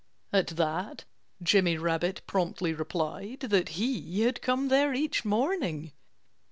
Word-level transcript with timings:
At 0.33 0.47
that 0.47 1.03
Jimmy 1.43 1.77
Rabbit 1.77 2.23
promptly 2.25 2.73
replied 2.73 3.41
that 3.41 3.69
he 3.77 4.21
had 4.21 4.41
come 4.41 4.69
there 4.69 4.95
each 4.95 5.23
morning. 5.23 5.91